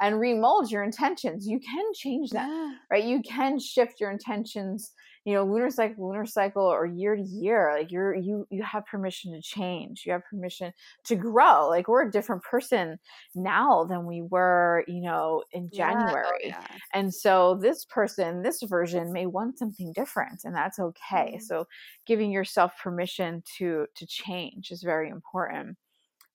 and 0.00 0.20
remold 0.20 0.70
your 0.70 0.84
intentions? 0.84 1.48
You 1.48 1.58
can 1.58 1.84
change 1.94 2.30
that, 2.30 2.48
yeah. 2.48 2.74
right? 2.90 3.04
You 3.04 3.22
can 3.22 3.58
shift 3.58 4.00
your 4.00 4.12
intentions 4.12 4.92
you 5.24 5.34
know 5.34 5.44
lunar 5.44 5.70
cycle 5.70 6.08
lunar 6.08 6.26
cycle 6.26 6.62
or 6.62 6.84
year 6.84 7.14
to 7.14 7.22
year 7.22 7.74
like 7.78 7.92
you're 7.92 8.14
you 8.14 8.46
you 8.50 8.62
have 8.62 8.84
permission 8.86 9.32
to 9.32 9.40
change 9.40 10.02
you 10.04 10.12
have 10.12 10.24
permission 10.24 10.72
to 11.04 11.14
grow 11.14 11.68
like 11.68 11.88
we're 11.88 12.06
a 12.06 12.10
different 12.10 12.42
person 12.42 12.98
now 13.34 13.84
than 13.84 14.06
we 14.06 14.22
were 14.22 14.84
you 14.88 15.00
know 15.00 15.42
in 15.52 15.68
oh, 15.72 15.76
january 15.76 16.26
yeah. 16.42 16.58
Oh, 16.58 16.66
yeah. 16.70 16.78
and 16.92 17.14
so 17.14 17.58
this 17.60 17.84
person 17.84 18.42
this 18.42 18.62
version 18.62 19.12
may 19.12 19.26
want 19.26 19.58
something 19.58 19.92
different 19.92 20.40
and 20.44 20.54
that's 20.54 20.78
okay 20.78 21.34
mm-hmm. 21.34 21.40
so 21.40 21.66
giving 22.06 22.32
yourself 22.32 22.72
permission 22.82 23.42
to 23.58 23.86
to 23.94 24.06
change 24.06 24.70
is 24.70 24.82
very 24.82 25.08
important 25.08 25.76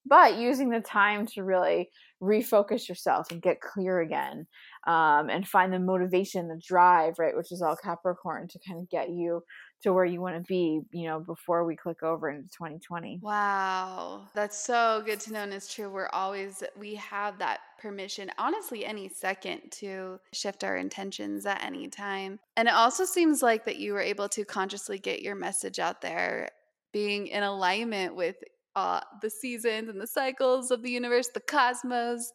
but 0.05 0.37
using 0.37 0.69
the 0.69 0.79
time 0.79 1.25
to 1.27 1.43
really 1.43 1.89
refocus 2.21 2.89
yourself 2.89 3.29
and 3.31 3.41
get 3.41 3.61
clear 3.61 3.99
again 3.99 4.47
um, 4.87 5.29
and 5.29 5.47
find 5.47 5.71
the 5.71 5.79
motivation 5.79 6.47
the 6.47 6.59
drive 6.65 7.13
right 7.19 7.35
which 7.35 7.51
is 7.51 7.61
all 7.61 7.75
capricorn 7.75 8.47
to 8.47 8.59
kind 8.67 8.79
of 8.79 8.89
get 8.89 9.09
you 9.09 9.43
to 9.83 9.93
where 9.93 10.05
you 10.05 10.19
want 10.19 10.35
to 10.35 10.41
be 10.47 10.81
you 10.91 11.07
know 11.07 11.19
before 11.19 11.63
we 11.63 11.75
click 11.75 12.01
over 12.01 12.29
into 12.29 12.49
2020 12.49 13.19
wow 13.21 14.25
that's 14.33 14.57
so 14.57 15.03
good 15.05 15.19
to 15.19 15.31
know 15.31 15.41
and 15.41 15.53
it's 15.53 15.71
true 15.71 15.89
we're 15.89 16.09
always 16.11 16.63
we 16.79 16.95
have 16.95 17.37
that 17.37 17.59
permission 17.79 18.31
honestly 18.39 18.83
any 18.83 19.07
second 19.07 19.61
to 19.69 20.19
shift 20.33 20.63
our 20.63 20.77
intentions 20.77 21.45
at 21.45 21.63
any 21.63 21.87
time 21.87 22.39
and 22.55 22.67
it 22.67 22.73
also 22.73 23.05
seems 23.05 23.43
like 23.43 23.63
that 23.65 23.77
you 23.77 23.93
were 23.93 24.01
able 24.01 24.27
to 24.27 24.43
consciously 24.43 24.97
get 24.97 25.21
your 25.21 25.35
message 25.35 25.77
out 25.77 26.01
there 26.01 26.49
being 26.91 27.27
in 27.27 27.43
alignment 27.43 28.15
with 28.15 28.37
uh, 28.77 29.01
the 29.23 29.29
seasons 29.29 29.89
and 29.89 29.99
the 29.99 30.05
cycles 30.05 30.69
of 30.69 30.83
the 30.83 30.91
universe, 30.91 31.29
the 31.33 31.39
cosmos, 31.39 32.31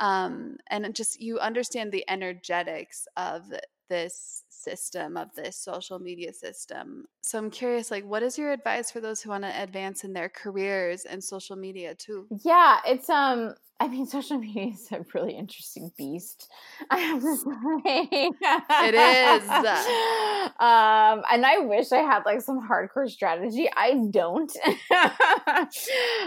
um, 0.00 0.56
and 0.68 0.92
just 0.92 1.20
you 1.20 1.38
understand 1.38 1.92
the 1.92 2.04
energetics 2.10 3.06
of 3.16 3.44
this 3.88 4.43
system 4.54 5.16
of 5.16 5.34
this 5.34 5.56
social 5.56 5.98
media 5.98 6.32
system. 6.32 7.06
So 7.22 7.38
I'm 7.38 7.50
curious, 7.50 7.90
like, 7.90 8.04
what 8.04 8.22
is 8.22 8.38
your 8.38 8.52
advice 8.52 8.90
for 8.90 9.00
those 9.00 9.22
who 9.22 9.30
want 9.30 9.44
to 9.44 9.62
advance 9.62 10.04
in 10.04 10.12
their 10.12 10.28
careers 10.28 11.04
and 11.04 11.22
social 11.22 11.56
media 11.56 11.94
too? 11.94 12.26
Yeah, 12.44 12.78
it's 12.86 13.08
um 13.08 13.54
I 13.80 13.88
mean, 13.88 14.06
social 14.06 14.38
media 14.38 14.68
is 14.68 14.88
a 14.92 15.04
really 15.14 15.32
interesting 15.32 15.90
beast. 15.96 16.50
I 16.90 16.98
have 16.98 17.20
to 17.20 17.36
say, 17.36 17.50
it 17.84 18.94
is. 18.94 19.48
um, 20.58 21.22
and 21.30 21.44
I 21.44 21.58
wish 21.58 21.92
I 21.92 21.98
had 21.98 22.24
like 22.24 22.40
some 22.40 22.66
hardcore 22.66 23.10
strategy. 23.10 23.68
I 23.76 23.94
don't. 24.10 24.50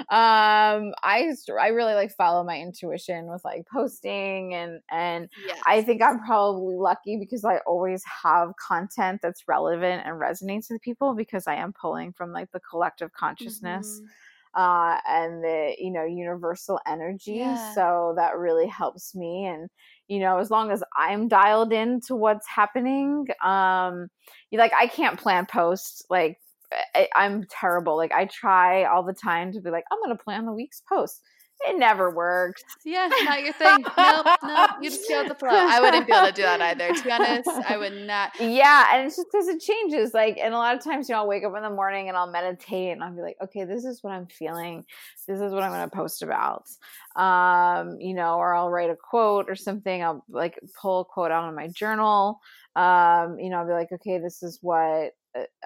um, 0.10 0.94
I 1.04 1.32
I 1.60 1.68
really 1.70 1.94
like 1.94 2.12
follow 2.16 2.44
my 2.44 2.60
intuition 2.60 3.28
with 3.28 3.44
like 3.46 3.66
posting, 3.72 4.54
and 4.54 4.82
and 4.92 5.30
yes. 5.48 5.60
I 5.66 5.82
think 5.82 6.02
I'm 6.02 6.20
probably 6.20 6.76
lucky 6.76 7.18
because 7.18 7.46
I 7.46 7.58
always 7.66 8.04
have 8.24 8.54
content 8.56 9.20
that's 9.22 9.48
relevant 9.48 10.04
and 10.06 10.20
resonates 10.20 10.70
with 10.70 10.82
people 10.82 11.16
because 11.16 11.48
I 11.48 11.56
am 11.56 11.74
pulling 11.74 12.14
from 12.14 12.32
like 12.32 12.52
the 12.52 12.60
collective 12.60 13.12
consciousness. 13.14 14.00
Mm-hmm 14.00 14.08
uh, 14.58 14.98
and 15.08 15.44
the 15.44 15.76
you 15.78 15.92
know 15.92 16.04
universal 16.04 16.80
energy. 16.88 17.36
Yeah. 17.36 17.74
So 17.76 18.14
that 18.18 18.38
really 18.38 18.68
helps 18.68 19.16
me. 19.16 19.46
And 19.46 19.70
you 20.08 20.20
know, 20.20 20.40
as 20.40 20.50
long 20.50 20.72
as 20.72 20.84
I'm 20.98 21.28
dialed 21.28 21.72
into 21.72 22.16
what's 22.16 22.48
happening, 22.48 23.28
um, 23.44 24.08
you 24.50 24.58
like 24.58 24.74
I 24.78 24.88
can't 24.88 25.20
plan 25.20 25.46
posts 25.46 26.04
like 26.10 26.40
I, 26.96 27.08
I'm 27.16 27.46
terrible. 27.50 27.96
Like 27.96 28.12
I 28.12 28.26
try 28.26 28.86
all 28.86 29.04
the 29.04 29.14
time 29.14 29.52
to 29.54 29.62
be 29.62 29.70
like, 29.70 29.84
I'm 29.92 30.00
gonna 30.02 30.18
plan 30.18 30.46
the 30.46 30.54
week's 30.54 30.82
post 30.90 31.22
it 31.66 31.78
never 31.78 32.10
works. 32.10 32.64
Yeah, 32.86 33.10
not 33.24 33.42
your 33.42 33.54
thing. 33.54 33.84
nope, 33.98 34.28
nope. 34.44 34.70
You 34.82 34.90
just 34.90 35.10
with 35.10 35.28
the 35.28 35.36
flow. 35.36 35.50
I 35.50 35.80
wouldn't 35.82 36.08
be 36.08 36.14
able 36.14 36.28
to 36.28 36.34
do 36.34 36.44
that 36.44 36.62
either. 36.62 36.94
To 36.94 37.04
be 37.04 37.12
honest, 37.12 37.50
I 37.68 37.78
would 37.78 37.94
not. 38.06 38.32
Yeah, 38.40 38.86
and 38.94 39.08
it's 39.08 39.16
just 39.16 39.28
because 39.32 39.48
it 39.48 39.60
changes. 39.60 40.14
Like, 40.14 40.38
and 40.38 40.54
a 40.54 40.58
lot 40.58 40.76
of 40.76 40.84
times, 40.84 41.10
you 41.10 41.16
know, 41.16 41.22
I'll 41.22 41.28
wake 41.28 41.44
up 41.44 41.56
in 41.56 41.64
the 41.64 41.70
morning 41.70 42.10
and 42.10 42.18
I'll 42.18 42.32
meditate 42.32 42.92
and 42.92 43.04
I'll 43.04 43.14
be 43.14 43.22
like, 43.22 43.38
okay, 43.44 43.66
this 43.66 43.86
is 43.86 44.04
what 44.04 44.14
I'm 44.14 44.28
feeling. 44.28 44.86
This 45.28 45.40
is 45.40 45.52
what 45.52 45.64
I'm 45.64 45.72
going 45.72 45.90
to 45.90 45.96
post 45.96 46.22
about. 46.22 46.68
Um, 47.16 47.98
you 48.00 48.14
know, 48.14 48.36
or 48.36 48.54
I'll 48.54 48.70
write 48.70 48.90
a 48.90 48.96
quote 48.96 49.50
or 49.50 49.56
something. 49.56 50.04
I'll 50.04 50.24
like 50.30 50.60
pull 50.80 51.02
a 51.02 51.06
quote 51.06 51.32
out 51.32 51.50
of 51.50 51.56
my 51.56 51.68
journal. 51.68 52.40
Um, 52.76 53.40
you 53.40 53.50
know, 53.50 53.58
I'll 53.58 53.68
be 53.68 53.74
like, 53.74 53.92
okay, 53.92 54.20
this 54.20 54.44
is 54.44 54.60
what 54.62 55.14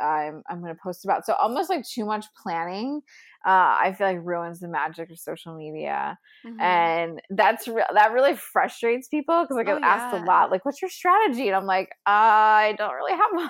I'm 0.02 0.44
I'm 0.50 0.62
going 0.62 0.74
to 0.74 0.80
post 0.82 1.06
about. 1.06 1.26
So 1.26 1.34
almost 1.34 1.70
like 1.70 1.88
too 1.88 2.06
much 2.06 2.26
planning 2.42 3.02
uh, 3.44 3.74
I 3.82 3.96
feel 3.98 4.06
like 4.06 4.20
ruins 4.22 4.60
the 4.60 4.68
magic 4.68 5.10
of 5.10 5.18
social 5.18 5.56
media, 5.56 6.20
mm-hmm. 6.46 6.62
and 6.62 7.20
that's 7.32 7.68
re- 7.68 7.84
that 7.92 8.12
really 8.12 8.36
frustrates 8.36 9.08
people 9.08 9.42
because 9.42 9.58
like 9.58 9.68
oh, 9.68 9.78
I've 9.78 9.84
asked 9.84 10.16
a 10.16 10.24
lot, 10.26 10.52
like, 10.52 10.64
"What's 10.64 10.80
your 10.80 10.92
strategy?" 10.92 11.48
And 11.48 11.56
I'm 11.56 11.66
like, 11.66 11.90
I 12.06 12.76
don't 12.78 12.94
really 12.94 13.14
have 13.14 13.32
one. 13.34 13.50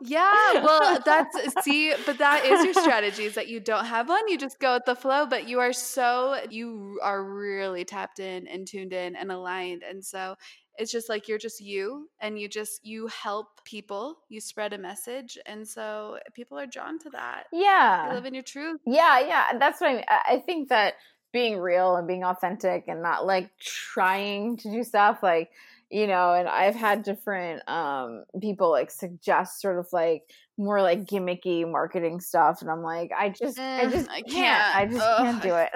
yeah, 0.00 0.64
well, 0.64 1.00
that's 1.04 1.36
see, 1.64 1.92
but 2.06 2.16
that 2.16 2.46
is 2.46 2.64
your 2.64 2.72
strategy 2.72 3.24
is 3.24 3.34
that 3.34 3.48
you 3.48 3.60
don't 3.60 3.84
have 3.84 4.08
one. 4.08 4.26
You 4.26 4.38
just 4.38 4.58
go 4.58 4.76
with 4.76 4.86
the 4.86 4.94
flow, 4.94 5.26
but 5.26 5.46
you 5.46 5.60
are 5.60 5.74
so 5.74 6.40
you 6.48 6.98
are 7.02 7.22
really 7.22 7.84
tapped 7.84 8.20
in 8.20 8.46
and 8.46 8.66
tuned 8.66 8.94
in 8.94 9.16
and 9.16 9.30
aligned, 9.30 9.82
and 9.82 10.02
so 10.02 10.36
it's 10.78 10.92
just 10.92 11.08
like 11.08 11.28
you're 11.28 11.38
just 11.38 11.60
you 11.60 12.08
and 12.20 12.38
you 12.38 12.48
just 12.48 12.84
you 12.84 13.06
help 13.08 13.64
people 13.64 14.18
you 14.28 14.40
spread 14.40 14.72
a 14.72 14.78
message 14.78 15.38
and 15.46 15.66
so 15.66 16.18
people 16.34 16.58
are 16.58 16.66
drawn 16.66 16.98
to 17.00 17.10
that. 17.10 17.44
Yeah. 17.52 18.08
you 18.08 18.14
live 18.14 18.26
in 18.26 18.34
your 18.34 18.42
truth. 18.42 18.80
Yeah 18.86 19.20
yeah 19.20 19.58
that's 19.58 19.80
what 19.80 19.90
i 19.90 19.94
mean 19.94 20.04
i 20.08 20.42
think 20.44 20.68
that 20.68 20.94
being 21.32 21.58
real 21.58 21.96
and 21.96 22.06
being 22.06 22.24
authentic 22.24 22.84
and 22.88 23.02
not 23.02 23.26
like 23.26 23.50
trying 23.58 24.56
to 24.56 24.70
do 24.70 24.82
stuff 24.82 25.22
like 25.22 25.50
you 25.90 26.06
know 26.06 26.32
and 26.32 26.48
i've 26.48 26.74
had 26.74 27.02
different 27.02 27.66
um 27.68 28.24
people 28.40 28.70
like 28.70 28.90
suggest 28.90 29.60
sort 29.60 29.78
of 29.78 29.86
like 29.92 30.22
more 30.58 30.82
like 30.82 31.04
gimmicky 31.04 31.70
marketing 31.70 32.18
stuff 32.18 32.60
and 32.60 32.70
i'm 32.70 32.82
like 32.82 33.10
i 33.16 33.28
just 33.28 33.56
mm, 33.56 33.78
i 33.78 33.86
just 33.88 34.10
I 34.10 34.22
can't. 34.22 34.30
can't. 34.32 34.76
i 34.76 34.86
just 34.86 35.00
Ugh. 35.00 35.18
can't 35.18 35.42
do 35.42 35.54
it 35.54 35.70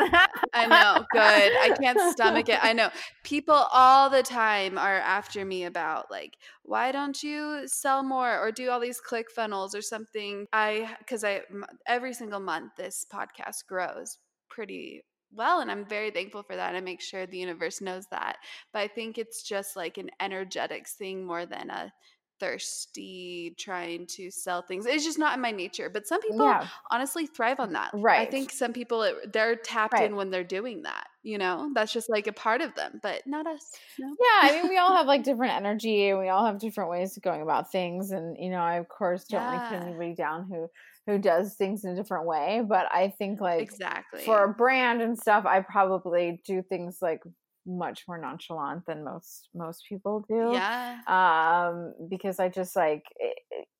i 0.55 0.67
know 0.67 1.05
good 1.13 1.21
i 1.21 1.77
can't 1.81 2.01
stomach 2.13 2.49
it 2.49 2.59
i 2.63 2.73
know 2.73 2.91
people 3.23 3.55
all 3.73 4.11
the 4.11 4.23
time 4.23 4.79
are 4.79 4.99
after 4.99 5.45
me 5.45 5.65
about 5.65 6.11
like 6.11 6.37
why 6.63 6.91
don't 6.91 7.23
you 7.23 7.63
sell 7.67 8.03
more 8.03 8.39
or 8.41 8.51
do 8.51 8.71
all 8.71 8.81
these 8.81 9.01
click 9.01 9.31
funnels 9.31 9.75
or 9.75 9.83
something 9.83 10.47
i 10.53 10.89
because 10.99 11.23
i 11.23 11.41
every 11.87 12.13
single 12.15 12.41
month 12.41 12.73
this 12.77 13.07
podcast 13.13 13.67
grows 13.69 14.19
pretty 14.49 15.05
well 15.33 15.61
and 15.61 15.71
i'm 15.71 15.85
very 15.85 16.11
thankful 16.11 16.43
for 16.43 16.57
that 16.57 16.75
i 16.75 16.81
make 16.81 17.01
sure 17.01 17.27
the 17.27 17.39
universe 17.39 17.81
knows 17.81 18.07
that 18.11 18.37
but 18.73 18.81
i 18.81 18.89
think 18.89 19.19
it's 19.19 19.43
just 19.43 19.77
like 19.77 19.99
an 19.99 20.11
energetics 20.21 20.95
thing 20.95 21.25
more 21.25 21.47
than 21.47 21.71
a 21.71 21.93
thirsty 22.41 23.55
trying 23.59 24.07
to 24.07 24.31
sell 24.31 24.63
things 24.63 24.87
it's 24.87 25.05
just 25.05 25.19
not 25.19 25.35
in 25.35 25.43
my 25.43 25.51
nature 25.51 25.91
but 25.91 26.07
some 26.07 26.23
people 26.23 26.47
yeah. 26.47 26.67
honestly 26.91 27.27
thrive 27.27 27.61
on 27.61 27.75
that 27.75 27.91
right 27.93 28.27
i 28.27 28.31
think 28.31 28.51
some 28.51 28.73
people 28.73 29.13
they're 29.31 29.57
tapped 29.57 29.93
right. 29.93 30.05
in 30.05 30.17
when 30.17 30.31
they're 30.31 30.43
doing 30.43 30.83
that 30.83 31.07
you 31.23 31.37
know 31.37 31.71
that's 31.75 31.93
just 31.93 32.09
like 32.09 32.27
a 32.27 32.33
part 32.33 32.63
of 32.63 32.75
them 32.75 32.99
but 33.03 33.23
not 33.27 33.47
us 33.47 33.73
no. 33.99 34.09
yeah 34.09 34.51
i 34.51 34.53
mean 34.53 34.71
we 34.71 34.79
all 34.79 34.97
have 34.97 35.07
like 35.07 35.23
different 35.23 35.53
energy 35.53 36.09
and 36.09 36.19
we 36.19 36.31
all 36.31 36.47
have 36.47 36.59
different 36.59 36.91
ways 36.91 37.15
of 37.15 37.23
going 37.23 37.43
about 37.43 37.71
things 37.71 38.11
and 38.11 38.37
you 38.39 38.49
know 38.49 38.61
i 38.61 38.77
of 38.77 38.89
course 38.89 39.25
don't 39.25 39.43
yeah. 39.43 39.61
like 39.61 39.69
put 39.69 39.87
anybody 39.87 40.15
down 40.15 40.47
who 40.49 40.67
who 41.11 41.19
does 41.19 41.55
things 41.55 41.85
in 41.85 41.91
a 41.91 41.97
different 41.97 42.27
way 42.27 42.63
but 42.67 42.87
i 42.93 43.13
think 43.19 43.41
like 43.41 43.63
exactly. 43.63 44.23
for 44.23 44.45
a 44.45 44.55
brand 44.55 45.03
and 45.03 45.19
stuff 45.19 45.45
i 45.47 45.61
probably 45.61 46.41
do 46.47 46.63
things 46.63 46.99
like 47.03 47.21
much 47.67 48.05
more 48.09 48.19
nonchalant 48.19 48.85
than 48.87 49.05
most 49.05 49.49
most 49.55 49.85
people 49.89 50.25
do. 50.29 50.51
Yeah. 50.53 50.99
Um 51.07 51.95
because 52.09 52.41
i 52.41 52.49
just 52.49 52.75
like 52.75 53.05
it, 53.17 53.37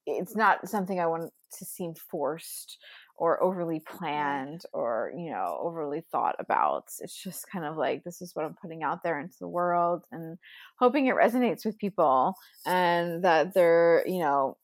it's 0.07 0.37
not 0.37 0.69
something 0.69 1.01
i 1.01 1.07
want 1.07 1.33
to 1.59 1.65
seem 1.65 1.95
forced 1.95 2.79
or 3.17 3.43
overly 3.43 3.81
planned 3.81 4.63
or 4.73 5.13
you 5.17 5.31
know 5.31 5.59
overly 5.61 6.03
thought 6.11 6.37
about. 6.39 6.85
It's 7.01 7.23
just 7.23 7.47
kind 7.53 7.65
of 7.65 7.77
like 7.77 8.03
this 8.05 8.23
is 8.23 8.35
what 8.35 8.47
i'm 8.47 8.57
putting 8.61 8.83
out 8.83 9.03
there 9.03 9.21
into 9.21 9.37
the 9.41 9.49
world 9.49 10.05
and 10.13 10.39
hoping 10.79 11.07
it 11.07 11.15
resonates 11.15 11.65
with 11.65 11.79
people 11.79 12.35
and 12.67 13.23
that 13.25 13.53
they're 13.55 14.05
you 14.07 14.21
know 14.21 14.57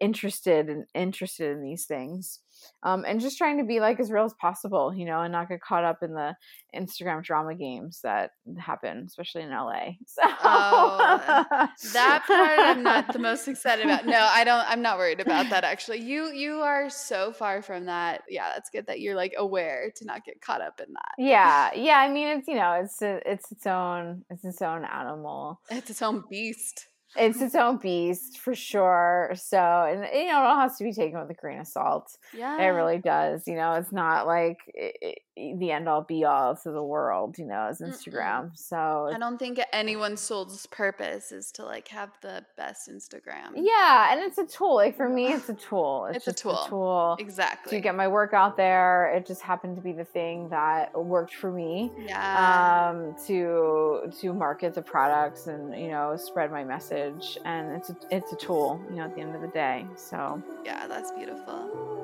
interested 0.00 0.68
and 0.68 0.84
interested 0.94 1.52
in 1.52 1.62
these 1.62 1.86
things 1.86 2.40
um, 2.82 3.04
and 3.06 3.20
just 3.20 3.36
trying 3.36 3.58
to 3.58 3.64
be 3.64 3.80
like 3.80 3.98
as 4.00 4.10
real 4.10 4.24
as 4.24 4.34
possible 4.40 4.94
you 4.94 5.04
know 5.04 5.20
and 5.20 5.32
not 5.32 5.48
get 5.48 5.60
caught 5.60 5.84
up 5.84 6.02
in 6.02 6.14
the 6.14 6.34
instagram 6.74 7.22
drama 7.22 7.54
games 7.54 8.00
that 8.02 8.30
happen 8.58 9.04
especially 9.06 9.42
in 9.42 9.50
la 9.50 9.72
so 10.06 10.22
oh, 10.24 11.68
that 11.92 12.24
part 12.26 12.58
i'm 12.58 12.82
not 12.82 13.12
the 13.12 13.18
most 13.18 13.48
excited 13.48 13.84
about. 13.84 14.06
no 14.06 14.28
i 14.30 14.44
don't 14.44 14.64
i'm 14.68 14.82
not 14.82 14.98
worried 14.98 15.20
about 15.20 15.48
that 15.50 15.64
actually. 15.64 16.00
You 16.00 16.32
you 16.32 16.60
are 16.60 16.90
so 16.90 17.32
far 17.32 17.62
from 17.62 17.86
that. 17.86 18.22
Yeah 18.28 18.50
that's 18.54 18.70
good 18.70 18.86
that 18.86 19.00
you're 19.00 19.16
like 19.16 19.34
aware 19.36 19.90
to 19.96 20.04
not 20.04 20.24
get 20.24 20.40
caught 20.40 20.60
up 20.60 20.80
in 20.80 20.92
that. 20.92 21.14
Yeah 21.18 21.70
yeah 21.74 21.98
i 21.98 22.08
mean 22.08 22.28
it's 22.28 22.48
you 22.48 22.54
know 22.54 22.72
it's 22.72 23.00
a, 23.02 23.20
it's 23.30 23.50
its 23.50 23.66
own 23.66 24.24
it's 24.30 24.44
its 24.44 24.62
own 24.62 24.84
animal. 24.84 25.60
It's 25.70 25.90
its 25.90 26.02
own 26.02 26.24
beast 26.30 26.86
it's 27.16 27.40
its 27.40 27.54
own 27.54 27.78
beast 27.78 28.38
for 28.38 28.54
sure. 28.54 29.32
So, 29.34 29.58
and 29.58 30.06
you 30.12 30.26
know, 30.26 30.40
it 30.40 30.46
all 30.46 30.60
has 30.60 30.76
to 30.78 30.84
be 30.84 30.92
taken 30.92 31.18
with 31.20 31.30
a 31.30 31.34
grain 31.34 31.60
of 31.60 31.66
salt. 31.66 32.16
Yeah, 32.32 32.60
it 32.60 32.68
really 32.68 32.98
does. 32.98 33.46
You 33.46 33.56
know, 33.56 33.74
it's 33.74 33.92
not 33.92 34.26
like 34.26 34.58
it, 34.68 35.18
the 35.36 35.72
end 35.72 35.88
all 35.88 36.02
be 36.02 36.24
all 36.24 36.54
to 36.54 36.70
the 36.70 36.82
world, 36.82 37.38
you 37.38 37.44
know, 37.44 37.66
as 37.68 37.80
Instagram. 37.80 38.50
Mm-mm. 38.50 38.58
So 38.58 39.10
I 39.12 39.18
don't 39.18 39.38
think 39.38 39.60
anyone's 39.72 40.20
soul's 40.20 40.66
purpose 40.66 41.32
is 41.32 41.50
to 41.52 41.64
like 41.64 41.88
have 41.88 42.10
the 42.20 42.44
best 42.56 42.88
Instagram. 42.88 43.52
Yeah, 43.56 44.12
and 44.12 44.20
it's 44.20 44.38
a 44.38 44.46
tool. 44.46 44.76
Like 44.76 44.96
for 44.96 45.08
me, 45.08 45.32
it's 45.32 45.48
a 45.48 45.54
tool. 45.54 46.06
It's, 46.06 46.18
it's 46.18 46.28
a 46.28 46.32
tool. 46.32 46.64
A 46.64 46.68
tool. 46.68 47.16
Exactly. 47.18 47.76
To 47.76 47.80
get 47.82 47.96
my 47.96 48.06
work 48.06 48.32
out 48.32 48.56
there. 48.56 49.12
It 49.16 49.26
just 49.26 49.42
happened 49.42 49.74
to 49.76 49.82
be 49.82 49.92
the 49.92 50.04
thing 50.04 50.48
that 50.50 50.94
worked 50.94 51.34
for 51.34 51.50
me. 51.50 51.90
Yeah. 51.98 52.92
Um, 52.92 53.16
to 53.26 54.12
to 54.20 54.32
market 54.32 54.74
the 54.74 54.82
products 54.82 55.48
and 55.48 55.76
you 55.78 55.88
know 55.88 56.16
spread 56.16 56.52
my 56.52 56.62
message, 56.62 57.38
and 57.44 57.72
it's 57.72 57.90
a, 57.90 57.96
it's 58.10 58.32
a 58.32 58.36
tool. 58.36 58.80
You 58.90 58.96
know, 58.96 59.04
at 59.04 59.16
the 59.16 59.20
end 59.20 59.34
of 59.34 59.40
the 59.40 59.48
day. 59.48 59.84
So 59.96 60.40
yeah, 60.64 60.86
that's 60.86 61.10
beautiful. 61.10 62.03